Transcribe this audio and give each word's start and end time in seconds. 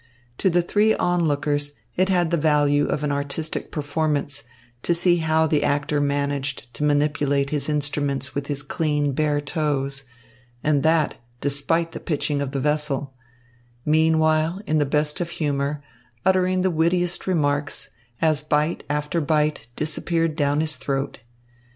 To 0.39 0.49
the 0.49 0.63
three 0.63 0.95
onlookers 0.95 1.73
it 1.95 2.09
had 2.09 2.31
the 2.31 2.35
value 2.35 2.87
of 2.87 3.03
an 3.03 3.11
artistic 3.11 3.69
performance 3.71 4.45
to 4.81 4.95
see 4.95 5.17
how 5.17 5.45
the 5.45 5.63
actor 5.63 6.01
managed 6.01 6.73
to 6.73 6.83
manipulate 6.83 7.51
his 7.51 7.69
instruments 7.69 8.33
with 8.33 8.47
his 8.47 8.63
clean, 8.63 9.11
bare 9.13 9.39
toes 9.39 10.03
and 10.63 10.81
that 10.81 11.17
despite 11.39 11.91
the 11.91 11.99
pitching 11.99 12.41
of 12.41 12.49
the 12.49 12.59
vessel 12.59 13.13
meanwhile, 13.85 14.59
in 14.65 14.79
the 14.79 14.87
best 14.87 15.21
of 15.21 15.29
humour, 15.29 15.83
uttering 16.25 16.63
the 16.63 16.71
wittiest 16.71 17.27
remarks 17.27 17.91
as 18.23 18.41
bite 18.41 18.83
after 18.89 19.21
bite 19.21 19.67
disappeared 19.75 20.35
down 20.35 20.61
his 20.61 20.77
throat. 20.77 21.19